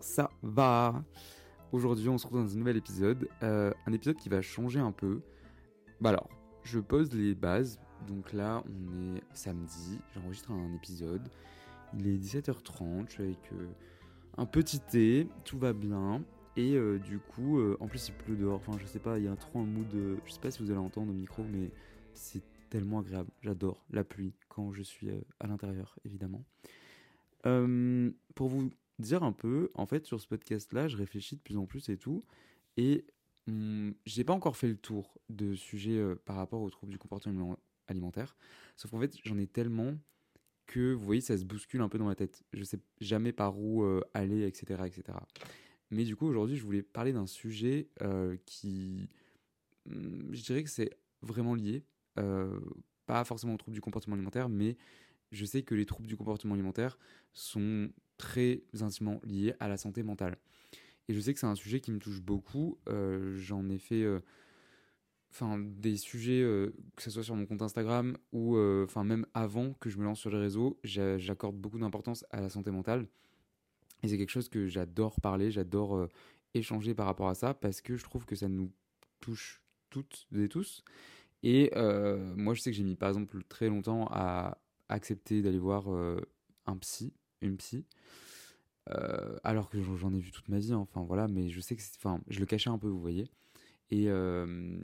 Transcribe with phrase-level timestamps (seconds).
[0.00, 1.04] ça va
[1.72, 4.90] Aujourd'hui on se retrouve dans un nouvel épisode, euh, un épisode qui va changer un
[4.90, 5.20] peu.
[6.00, 6.28] Bah alors,
[6.64, 11.22] je pose les bases, donc là on est samedi, j'enregistre un épisode,
[11.96, 13.68] il est 17h30, je suis avec euh,
[14.36, 16.24] un petit thé, tout va bien,
[16.56, 19.28] et euh, du coup, en plus il pleut dehors, enfin je sais pas, il y
[19.28, 19.86] a trop un mood,
[20.26, 21.70] je sais pas si vous allez entendre au micro, mais
[22.14, 25.08] c'est tellement agréable, j'adore la pluie quand je suis
[25.38, 26.42] à l'intérieur évidemment.
[27.44, 31.66] Pour vous dire un peu, en fait, sur ce podcast-là, je réfléchis de plus en
[31.66, 32.24] plus et tout.
[32.76, 33.04] Et
[33.46, 36.98] hum, j'ai pas encore fait le tour de sujets euh, par rapport aux troubles du
[36.98, 38.36] comportement alimentaire.
[38.76, 39.96] Sauf qu'en fait, j'en ai tellement
[40.66, 42.44] que, vous voyez, ça se bouscule un peu dans ma tête.
[42.52, 45.18] Je sais jamais par où euh, aller, etc., etc.
[45.90, 49.08] Mais du coup, aujourd'hui, je voulais parler d'un sujet euh, qui,
[49.86, 50.90] hum, je dirais que c'est
[51.22, 51.84] vraiment lié,
[53.06, 54.76] pas forcément aux troubles du comportement alimentaire, mais
[55.32, 56.98] je sais que les troubles du comportement alimentaire
[57.32, 60.36] sont très intimement liés à la santé mentale.
[61.08, 62.78] Et je sais que c'est un sujet qui me touche beaucoup.
[62.88, 64.20] Euh, J'en ai fait euh,
[65.58, 68.56] des sujets, euh, que ce soit sur mon compte Instagram ou
[69.04, 72.48] même avant que je me lance sur les réseaux, j'a- j'accorde beaucoup d'importance à la
[72.48, 73.06] santé mentale.
[74.02, 76.08] Et c'est quelque chose que j'adore parler, j'adore
[76.54, 78.70] échanger par rapport à ça parce que je trouve que ça nous
[79.20, 80.84] touche toutes et tous.
[81.42, 81.70] Et
[82.36, 84.58] moi, je sais que j'ai mis par exemple très longtemps à
[84.88, 85.88] accepter d'aller voir
[86.66, 87.12] un psy,
[87.42, 87.84] une psy,
[88.90, 90.78] euh, alors que j'en ai vu toute ma vie, hein.
[90.78, 93.28] enfin voilà, mais je sais que c'est- enfin, je le cachais un peu, vous voyez.
[93.90, 94.78] Et, euh,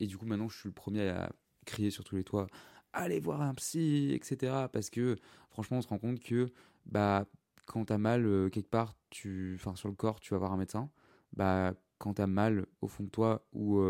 [0.00, 1.32] et du coup, maintenant, je suis le premier à
[1.66, 2.48] crier sur tous les toits,
[2.92, 4.68] allez voir un psy, etc.
[4.68, 5.16] Parce que
[5.50, 6.48] franchement, on se rend compte que
[6.86, 7.26] bah,
[7.66, 10.58] quand t'as mal euh, quelque part, tu, enfin sur le corps, tu vas voir un
[10.58, 10.90] médecin.
[11.34, 13.80] Bah, quand t'as mal au fond de toi ou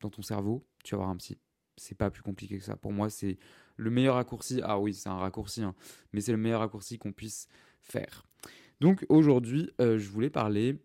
[0.00, 1.38] dans ton cerveau, tu vas voir un psy.
[1.76, 2.76] C'est pas plus compliqué que ça.
[2.76, 3.38] Pour moi, c'est
[3.76, 4.60] le meilleur raccourci.
[4.64, 5.74] Ah oui, c'est un raccourci, hein,
[6.12, 7.48] mais c'est le meilleur raccourci qu'on puisse
[8.80, 10.76] Donc aujourd'hui, euh, je voulais parler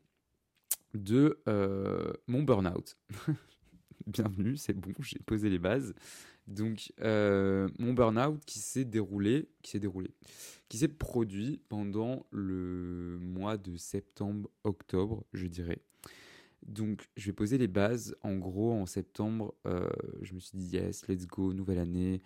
[0.93, 2.97] de euh, mon burn-out.
[4.07, 5.93] Bienvenue, c'est bon, j'ai posé les bases.
[6.47, 10.11] Donc euh, mon burn-out qui s'est déroulé, qui s'est déroulé,
[10.69, 15.81] qui s'est produit pendant le mois de septembre-octobre, je dirais.
[16.65, 18.15] Donc je vais poser les bases.
[18.21, 19.53] En gros, en septembre,
[20.21, 22.21] je me suis dit yes, let's go, nouvelle année.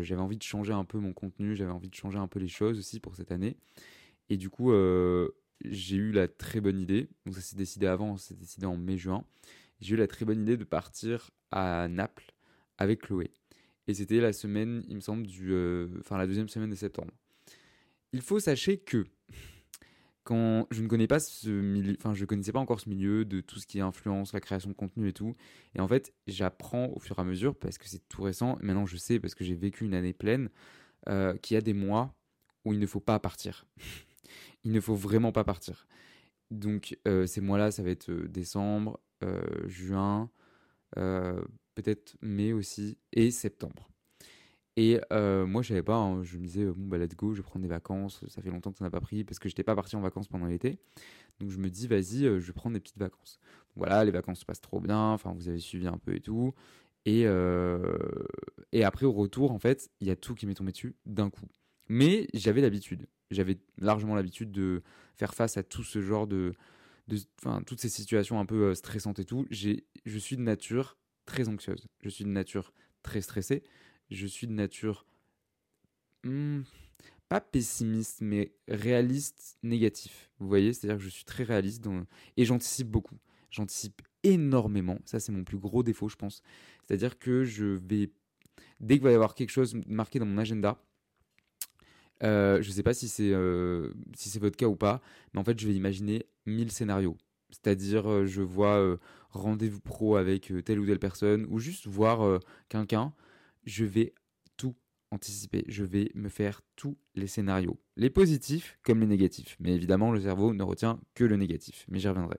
[0.00, 2.48] J'avais envie de changer un peu mon contenu, j'avais envie de changer un peu les
[2.48, 3.56] choses aussi pour cette année.
[4.30, 5.30] Et du coup, euh,
[5.64, 8.76] j'ai eu la très bonne idée, donc ça s'est décidé avant, ça s'est décidé en
[8.76, 9.24] mai-juin,
[9.80, 12.32] j'ai eu la très bonne idée de partir à Naples
[12.78, 13.30] avec Chloé.
[13.86, 17.12] Et c'était la semaine, il me semble, du, euh, enfin la deuxième semaine de septembre.
[18.12, 19.04] Il faut sachez que
[20.24, 23.40] quand je ne connais pas ce milieu, enfin je connaissais pas encore ce milieu de
[23.40, 25.36] tout ce qui est influence, la création de contenu et tout.
[25.74, 28.58] Et en fait, j'apprends au fur et à mesure parce que c'est tout récent.
[28.62, 30.48] Et maintenant, je sais parce que j'ai vécu une année pleine
[31.08, 32.14] euh, qu'il y a des mois
[32.64, 33.66] où il ne faut pas partir.
[34.64, 35.86] il ne faut vraiment pas partir.
[36.50, 40.30] Donc euh, ces mois-là, ça va être euh, décembre, euh, juin,
[40.94, 43.90] peut-être mai aussi et septembre.
[44.76, 45.96] Et moi, je savais pas.
[45.96, 46.22] hein.
[46.22, 48.24] je me disais, bon, bah, let's go, je vais prendre des vacances.
[48.28, 50.28] Ça fait longtemps que ça n'a pas pris parce que j'étais pas parti en vacances
[50.28, 50.78] pendant l'été.
[51.40, 53.40] Donc, je me dis, vas-y, je vais prendre des petites vacances.
[53.76, 55.10] Voilà, les vacances se passent trop bien.
[55.12, 56.54] Enfin, vous avez suivi un peu et tout.
[57.06, 57.22] Et,
[58.72, 61.30] et après, au retour, en fait, il y a tout qui m'est tombé dessus d'un
[61.30, 61.46] coup.
[61.88, 63.06] Mais j'avais l'habitude.
[63.34, 64.82] J'avais largement l'habitude de
[65.14, 66.54] faire face à tout ce genre de.
[67.08, 67.18] de
[67.66, 69.46] toutes ces situations un peu euh, stressantes et tout.
[69.50, 70.96] J'ai, je suis de nature
[71.26, 71.86] très anxieuse.
[72.02, 72.72] Je suis de nature
[73.02, 73.62] très stressée
[74.10, 75.06] je suis de nature
[76.24, 76.62] hmm,
[77.28, 80.30] pas pessimiste, mais réaliste négatif.
[80.38, 81.84] Vous voyez, c'est-à-dire que je suis très réaliste
[82.36, 83.18] et j'anticipe beaucoup.
[83.50, 84.98] J'anticipe énormément.
[85.04, 86.42] Ça, c'est mon plus gros défaut, je pense.
[86.82, 88.10] C'est-à-dire que je vais,
[88.80, 90.82] dès qu'il va y avoir quelque chose marqué dans mon agenda,
[92.22, 95.00] euh, je ne sais pas si c'est euh, si c'est votre cas ou pas,
[95.32, 97.16] mais en fait, je vais imaginer mille scénarios.
[97.50, 98.98] C'est-à-dire, euh, je vois
[99.30, 103.12] rendez-vous pro avec telle ou telle personne, ou juste voir quelqu'un
[103.64, 104.12] je vais
[104.56, 104.74] tout
[105.10, 105.64] anticiper.
[105.68, 109.56] Je vais me faire tous les scénarios, les positifs comme les négatifs.
[109.58, 111.86] Mais évidemment, le cerveau ne retient que le négatif.
[111.88, 112.36] Mais j'y reviendrai.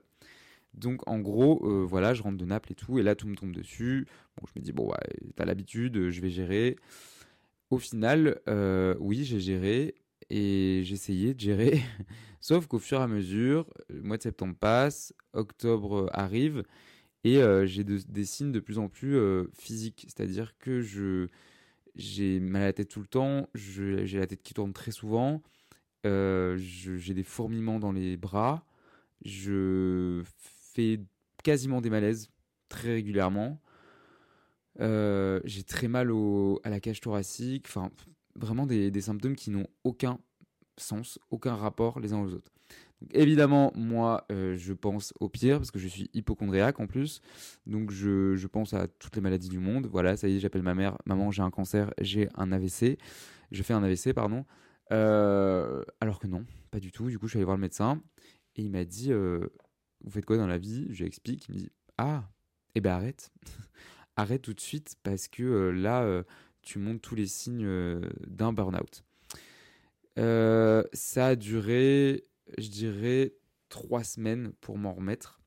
[0.74, 3.52] Donc en gros, voilà, je rentre de Naples et tout, et là tout me tombe
[3.52, 4.06] dessus.
[4.36, 6.76] Bon, je me dis bon ouais, t'as l'habitude, je vais gérer.
[7.70, 9.94] Au final, euh, oui, j'ai géré
[10.30, 11.80] et essayé de gérer.
[12.40, 16.62] Sauf qu'au fur et à mesure, le mois de septembre passe, octobre arrive,
[17.24, 20.06] et euh, j'ai de- des signes de plus en plus euh, physiques.
[20.08, 21.28] C'est-à-dire que je
[21.96, 25.42] j'ai mal à la tête tout le temps, j'ai la tête qui tourne très souvent,
[26.06, 28.64] euh, j'ai des fourmillements dans les bras,
[29.24, 30.22] je
[30.74, 31.00] fais
[31.44, 32.30] quasiment des malaises
[32.68, 33.60] très régulièrement.
[34.80, 36.10] Euh, j'ai très mal
[36.64, 37.90] à la cage thoracique, enfin
[38.34, 40.18] vraiment des, symptômes qui n'ont aucun
[40.76, 42.52] sens, aucun rapport les uns aux autres.
[43.12, 47.20] Évidemment, moi, euh, je pense au pire parce que je suis hypochondriaque en plus.
[47.66, 49.86] Donc, je, pense à toutes les maladies du monde.
[49.86, 50.96] Voilà, ça y est, j'appelle ma mère.
[51.04, 52.98] Maman, j'ai un cancer, j'ai un AVC.
[53.52, 54.44] Je fais un AVC, pardon.
[54.92, 57.08] Euh, alors que non, pas du tout.
[57.08, 58.00] Du coup, je suis allé voir le médecin
[58.56, 60.86] et il m'a dit Vous faites quoi dans la vie?
[60.90, 61.48] Je lui explique.
[61.48, 62.24] Il me dit Ah,
[62.74, 63.30] eh ben arrête.
[64.16, 66.22] Arrête tout de suite parce que euh, là, euh,
[66.62, 69.04] tu montres tous les signes euh, d'un burn-out.
[70.16, 72.24] Ça a duré,
[72.58, 73.34] je dirais,
[73.68, 75.40] trois semaines pour m'en remettre.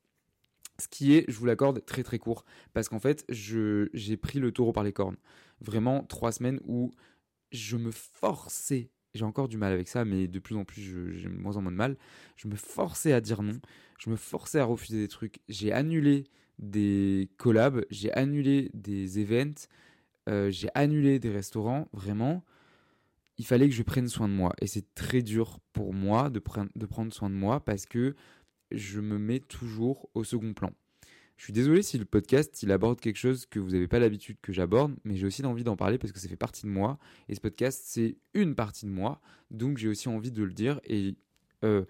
[0.78, 2.46] Ce qui est, je vous l'accorde, très très court.
[2.74, 5.18] Parce qu'en fait, j'ai pris le taureau par les cornes.
[5.60, 6.94] Vraiment, trois semaines où
[7.52, 10.82] je me forçais, j'ai encore du mal avec ça, mais de plus en plus,
[11.18, 11.98] j'ai moins en moins de mal.
[12.38, 13.60] Je me forçais à dire non.
[13.98, 15.40] Je me forçais à refuser des trucs.
[15.50, 16.26] J'ai annulé
[16.60, 19.68] des collabs, j'ai annulé des events,
[20.28, 21.88] euh, j'ai annulé des restaurants.
[21.94, 22.44] Vraiment,
[23.38, 24.54] il fallait que je prenne soin de moi.
[24.62, 26.42] Et c'est très dur pour moi de,
[26.76, 28.16] de prendre soin de moi parce que
[28.72, 30.72] je me mets toujours au second plan.
[31.38, 34.36] Je suis désolé si le podcast il aborde quelque chose que vous n'avez pas l'habitude
[34.42, 37.00] que j'aborde, mais j'ai aussi envie d'en parler parce que ça fait partie de moi.
[37.30, 39.22] Et ce podcast, c'est une partie de moi.
[39.50, 40.82] Donc j'ai aussi envie de le dire.
[40.84, 41.16] Et
[41.64, 41.86] euh,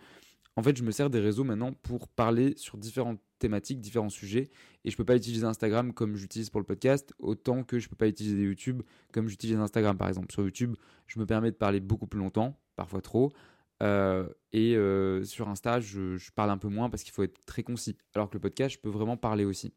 [0.56, 4.50] en fait, je me sers des réseaux maintenant pour parler sur différentes thématiques, différents sujets.
[4.86, 7.95] Et je peux pas utiliser Instagram comme j'utilise pour le podcast, autant que je peux
[7.95, 10.31] pas utiliser YouTube comme j'utilise Instagram par exemple.
[10.31, 10.75] Sur YouTube,
[11.07, 13.31] je me permets de parler beaucoup plus longtemps, parfois trop.
[13.81, 17.63] Euh, et euh, sur Insta, je, parle un peu moins parce qu'il faut être très
[17.63, 17.97] concis.
[18.15, 19.74] Alors que le podcast, je peux vraiment parler aussi.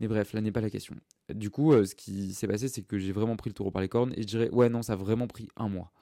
[0.00, 0.96] Mais bref, là n'est pas la question.
[1.32, 3.82] Du coup, euh, ce qui s'est passé, c'est que j'ai vraiment pris le taureau par
[3.82, 5.92] les cornes et je dirais, ouais, non, ça a vraiment pris un mois.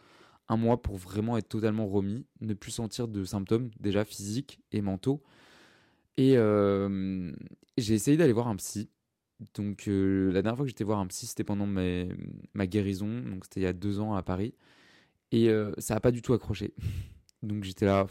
[0.49, 4.81] Un mois pour vraiment être totalement remis, ne plus sentir de symptômes, déjà physiques et
[4.81, 5.23] mentaux.
[6.21, 7.33] Et euh,
[7.79, 8.91] j'ai essayé d'aller voir un psy.
[9.55, 13.23] Donc, euh, la dernière fois que j'étais voir un psy, c'était pendant ma guérison.
[13.23, 14.53] Donc, c'était il y a deux ans à Paris.
[15.33, 16.75] Et euh, ça n'a pas du tout accroché.
[17.43, 18.07] Donc, j'étais là,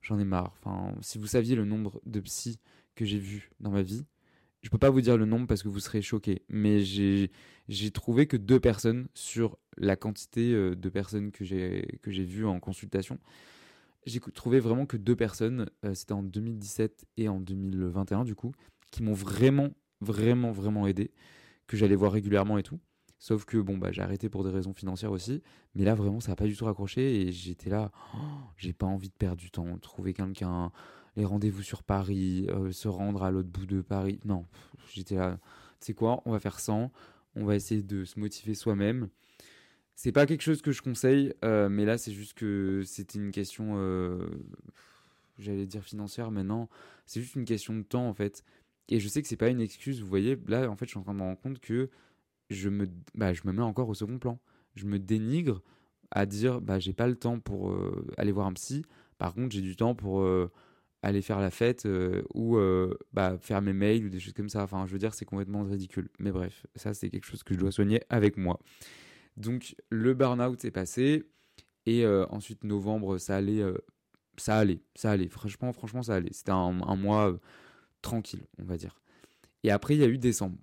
[0.00, 0.54] j'en ai marre.
[0.60, 2.60] Enfin, si vous saviez le nombre de psys
[2.94, 4.04] que j'ai vus dans ma vie,
[4.62, 6.42] je peux pas vous dire le nombre parce que vous serez choqués.
[6.48, 12.60] Mais j'ai trouvé que deux personnes sur la quantité de personnes que j'ai vues en
[12.60, 13.18] consultation.
[14.06, 18.52] J'ai trouvé vraiment que deux personnes, euh, c'était en 2017 et en 2021 du coup,
[18.90, 19.70] qui m'ont vraiment,
[20.00, 21.10] vraiment, vraiment aidé,
[21.66, 22.78] que j'allais voir régulièrement et tout.
[23.18, 25.42] Sauf que bon, bah, j'ai arrêté pour des raisons financières aussi.
[25.74, 28.18] Mais là, vraiment, ça n'a pas du tout raccroché et j'étais là, oh,
[28.58, 30.70] j'ai pas envie de perdre du temps, trouver quelqu'un,
[31.16, 34.20] les rendez-vous sur Paris, euh, se rendre à l'autre bout de Paris.
[34.24, 34.44] Non,
[34.92, 35.38] j'étais là,
[35.80, 36.92] tu sais quoi, on va faire sans,
[37.34, 39.08] on va essayer de se motiver soi-même.
[39.96, 43.30] C'est pas quelque chose que je conseille, euh, mais là, c'est juste que c'était une
[43.30, 44.26] question, euh,
[45.38, 46.68] j'allais dire financière, mais non,
[47.06, 48.42] c'est juste une question de temps en fait.
[48.88, 50.98] Et je sais que c'est pas une excuse, vous voyez, là, en fait, je suis
[50.98, 51.90] en train de me rendre compte que
[52.50, 54.38] je me, bah, je me mets encore au second plan.
[54.74, 55.62] Je me dénigre
[56.10, 58.84] à dire, bah, j'ai pas le temps pour euh, aller voir un psy.
[59.18, 60.26] Par contre, j'ai du temps pour
[61.02, 61.88] aller faire la fête
[62.34, 62.58] ou
[63.12, 64.64] bah, faire mes mails ou des choses comme ça.
[64.64, 66.10] Enfin, je veux dire, c'est complètement ridicule.
[66.18, 68.58] Mais bref, ça, c'est quelque chose que je dois soigner avec moi.
[69.36, 71.24] Donc le burn-out s'est passé
[71.86, 73.76] et euh, ensuite novembre ça allait, euh,
[74.36, 75.28] ça allait, ça allait.
[75.28, 76.32] Franchement, franchement ça allait.
[76.32, 77.38] C'était un, mois euh,
[78.02, 79.00] tranquille, on va dire.
[79.62, 80.58] Et après il y a eu décembre.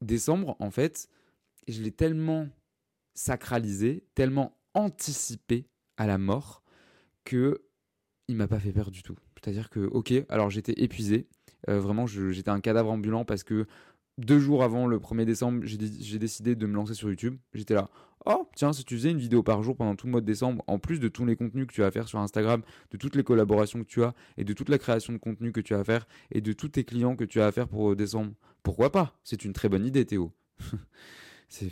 [0.00, 1.08] Décembre, en fait,
[1.68, 2.48] je l'ai tellement
[3.14, 6.62] sacralisé, tellement anticipé à la mort
[7.24, 7.62] que
[8.28, 9.16] il m'a pas fait peur du tout.
[9.34, 11.26] C'est-à-dire que, ok, alors j'étais épuisé,
[11.66, 13.66] vraiment j'étais un cadavre ambulant parce que
[14.20, 17.36] deux jours avant le 1er décembre, j'ai décidé de me lancer sur YouTube.
[17.54, 17.90] J'étais là,
[18.26, 20.62] oh tiens, si tu faisais une vidéo par jour pendant tout le mois de décembre,
[20.66, 23.24] en plus de tous les contenus que tu vas faire sur Instagram, de toutes les
[23.24, 25.84] collaborations que tu as, et de toute la création de contenu que tu as à
[25.84, 28.92] faire, et de tous tes clients que tu as à faire pour euh, décembre, pourquoi
[28.92, 29.18] pas?
[29.24, 30.32] C'est une très bonne idée, Théo.
[31.48, 31.70] C'est,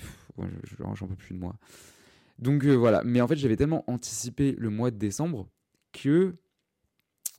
[0.94, 1.56] j'en peux plus de moi.
[2.38, 5.48] Donc euh, voilà, mais en fait j'avais tellement anticipé le mois de décembre
[5.92, 6.36] que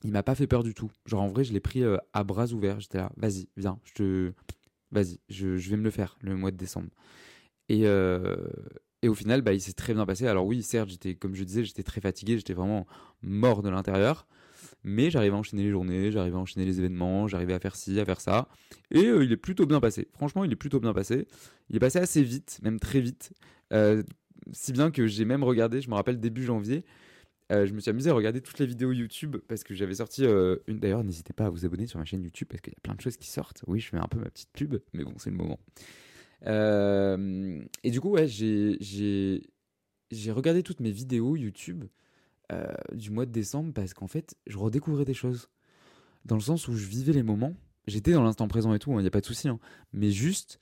[0.02, 0.90] il m'a pas fait peur du tout.
[1.06, 2.80] Genre en vrai je l'ai pris euh, à bras ouverts.
[2.80, 4.32] J'étais là, vas-y, viens, je te
[4.92, 6.90] vas-y, je, vais me le faire le mois de décembre.
[7.68, 8.36] Et, euh,
[9.02, 10.26] et au final, bah, il s'est très bien passé.
[10.26, 12.86] Alors oui, certes, j'étais, comme je disais, j'étais très fatigué, j'étais vraiment
[13.22, 14.26] mort de l'intérieur.
[14.82, 18.00] Mais j'arrivais à enchaîner les journées, j'arrivais à enchaîner les événements, j'arrivais à faire ci,
[18.00, 18.48] à faire ça.
[18.90, 20.08] Et euh, il est plutôt bien passé.
[20.12, 21.26] Franchement, il est plutôt bien passé.
[21.68, 23.32] Il est passé assez vite, même très vite.
[23.72, 24.02] Euh,
[24.52, 26.84] si bien que j'ai même regardé, je me rappelle début janvier,
[27.50, 30.24] euh, je me suis amusé à regarder toutes les vidéos YouTube parce que j'avais sorti
[30.24, 30.78] euh, une.
[30.78, 32.94] D'ailleurs, n'hésitez pas à vous abonner sur ma chaîne YouTube parce qu'il y a plein
[32.94, 33.64] de choses qui sortent.
[33.66, 35.58] Oui, je fais un peu ma petite pub, mais bon, c'est le moment.
[36.46, 39.42] Euh, et du coup, ouais, j'ai
[40.30, 41.84] regardé toutes mes vidéos YouTube
[42.92, 45.48] du mois de décembre parce qu'en fait, je redécouvrais des choses.
[46.24, 47.54] Dans le sens où je vivais les moments.
[47.86, 49.48] J'étais dans l'instant présent et tout, il hein, n'y a pas de souci.
[49.48, 49.58] Hein,
[49.92, 50.58] mais juste,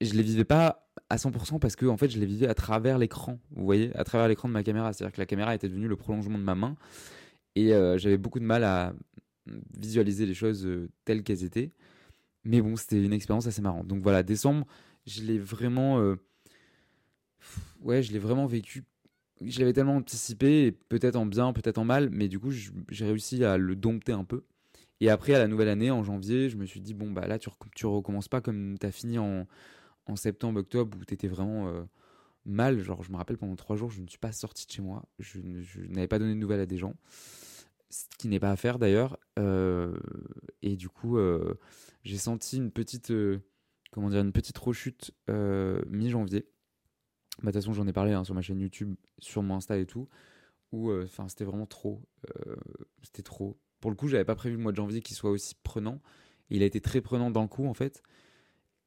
[0.00, 2.96] je les vivais pas à 100% parce que en fait je les vivais à travers
[2.96, 4.92] l'écran vous voyez à travers l'écran de ma caméra.
[4.92, 6.76] C'est à dire que la caméra était devenue le prolongement de ma main
[7.56, 8.94] et euh, j'avais beaucoup de mal à
[9.76, 11.72] visualiser les choses euh, telles qu'elles étaient.
[12.44, 13.88] Mais bon c'était une expérience assez marrante.
[13.88, 14.66] Donc voilà décembre
[15.06, 16.14] je l'ai vraiment euh,
[17.82, 18.84] ouais je l'ai vraiment vécu.
[19.42, 23.44] Je l'avais tellement anticipé peut-être en bien peut-être en mal mais du coup j'ai réussi
[23.44, 24.44] à le dompter un peu.
[25.00, 27.40] Et après à la nouvelle année en janvier je me suis dit bon bah là
[27.40, 29.48] tu, tu recommences pas comme tu as fini en
[30.10, 31.82] en septembre, octobre, où tu étais vraiment euh,
[32.44, 32.80] mal.
[32.80, 35.04] Genre, je me rappelle pendant trois jours, je ne suis pas sorti de chez moi.
[35.18, 35.40] Je,
[35.88, 36.94] n'avais pas donné de nouvelles à des gens.
[37.88, 39.18] Ce qui n'est pas à faire d'ailleurs.
[39.38, 39.98] Euh,
[40.62, 41.54] et du coup, euh,
[42.04, 43.12] j'ai senti une petite,
[43.90, 46.46] comment dire, une petite rechute mi-janvier.
[47.42, 49.78] Bah, de toute façon, j'en ai parlé hein, sur ma chaîne YouTube, sur mon Insta
[49.78, 50.08] et tout.
[50.72, 52.02] Où, enfin, c'était vraiment trop.
[53.02, 53.58] c'était trop.
[53.80, 56.00] Pour le coup, j'avais pas prévu le mois de janvier qu'il soit aussi prenant.
[56.50, 58.02] Il a été très prenant le coup, en fait.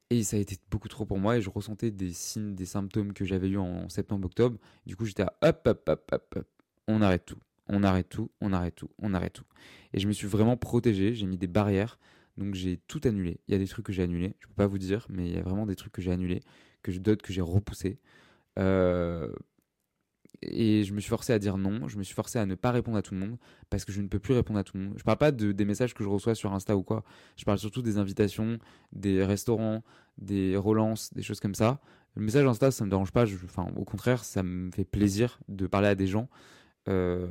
[0.10, 3.14] Et ça a été beaucoup trop pour moi et je ressentais des signes, des symptômes
[3.14, 4.58] que j'avais eu en septembre-octobre.
[4.86, 6.48] Du coup, j'étais à hop, hop, hop, hop, hop,
[6.88, 7.40] on arrête tout.
[7.68, 9.46] On arrête tout, on arrête tout, on arrête tout.
[9.94, 11.98] Et je me suis vraiment protégé, j'ai mis des barrières.
[12.38, 13.40] Donc j'ai tout annulé.
[13.48, 15.36] Il y a des trucs que j'ai annulés, je peux pas vous dire, mais il
[15.36, 16.42] y a vraiment des trucs que j'ai annulés,
[16.82, 18.00] que d'autres que j'ai repoussés.
[18.60, 19.32] Euh,
[20.50, 22.72] et je me suis forcé à dire non, je me suis forcé à ne pas
[22.72, 23.38] répondre à tout le monde
[23.70, 24.94] parce que je ne peux plus répondre à tout le monde.
[24.98, 27.04] Je parle pas de, des messages que je reçois sur Insta ou quoi,
[27.38, 28.60] je parle surtout des invitations,
[28.92, 29.84] des restaurants,
[30.18, 31.82] des relances, des choses comme ça.
[32.16, 35.66] Le message Insta, ça me dérange pas, enfin, au contraire, ça me fait plaisir de
[35.66, 36.30] parler à des gens
[36.90, 37.28] euh,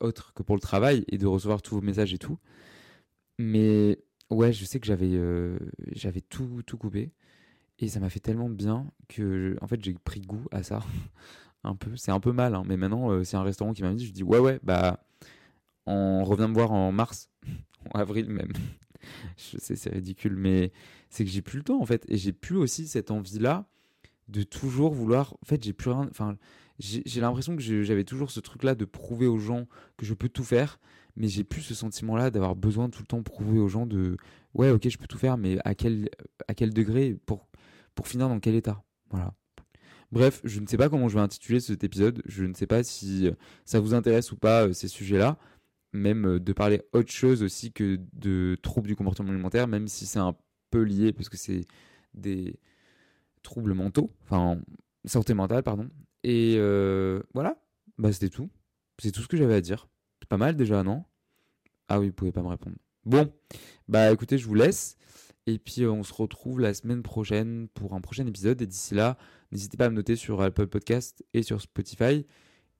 [0.00, 2.38] autres que pour le travail et de recevoir tous vos messages et tout.
[3.38, 3.98] Mais
[4.30, 5.58] ouais, je sais que j'avais euh,
[5.92, 7.12] j'avais tout, tout coupé
[7.78, 10.80] et ça m'a fait tellement bien que en fait j'ai pris goût à ça.
[11.64, 11.96] un peu.
[11.96, 12.62] C'est un peu mal, hein.
[12.66, 15.04] mais maintenant, euh, c'est un restaurant qui m'a dit, je dis ouais, ouais, bah,
[15.86, 17.28] on revient me voir en mars,
[17.94, 18.52] en avril même.
[19.36, 20.72] je sais, c'est ridicule, mais
[21.10, 23.66] c'est que j'ai plus le temps en fait, et j'ai plus aussi cette envie-là
[24.28, 25.34] de toujours vouloir.
[25.42, 26.08] En fait, j'ai plus rien.
[26.10, 26.36] Enfin,
[26.78, 29.66] j'ai l'impression que j'avais toujours ce truc-là de prouver aux gens
[29.96, 30.80] que je peux tout faire,
[31.16, 34.16] mais j'ai plus ce sentiment-là d'avoir besoin tout le temps prouver aux gens de
[34.54, 36.08] ouais, ok, je peux tout faire, mais à quel
[36.48, 37.46] à quel degré pour
[37.94, 38.82] pour finir dans quel état?
[39.10, 39.34] Voilà.
[40.14, 42.22] Bref, je ne sais pas comment je vais intituler cet épisode.
[42.24, 43.32] Je ne sais pas si euh,
[43.64, 45.36] ça vous intéresse ou pas euh, ces sujets-là.
[45.92, 50.06] Même euh, de parler autre chose aussi que de troubles du comportement alimentaire, même si
[50.06, 50.36] c'est un
[50.70, 51.66] peu lié parce que c'est
[52.14, 52.60] des
[53.42, 54.60] troubles mentaux, enfin
[55.04, 55.88] santé mentale, pardon.
[56.22, 56.58] Et
[57.34, 57.60] voilà,
[57.98, 58.48] bah c'était tout.
[58.98, 59.88] C'est tout ce que j'avais à dire.
[60.22, 61.04] C'est pas mal déjà, non?
[61.88, 62.76] Ah oui, vous pouvez pas me répondre.
[63.04, 63.32] Bon,
[63.88, 64.96] bah écoutez, je vous laisse.
[65.46, 68.62] Et puis on se retrouve la semaine prochaine pour un prochain épisode.
[68.62, 69.16] Et d'ici là,
[69.54, 72.26] N'hésitez pas à me noter sur Apple Podcast et sur Spotify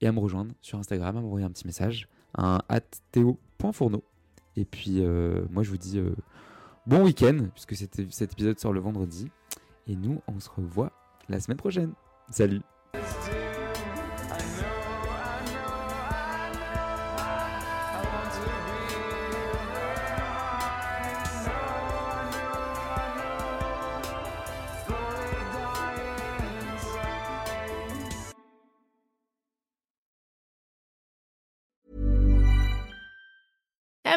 [0.01, 2.59] et à me rejoindre sur Instagram, à m'envoyer un petit message, un
[3.13, 4.03] théo.fourneau.
[4.57, 6.13] Et puis euh, moi je vous dis euh,
[6.85, 9.31] bon week-end, puisque cet épisode sort le vendredi.
[9.87, 10.91] Et nous, on se revoit
[11.29, 11.93] la semaine prochaine.
[12.29, 12.61] Salut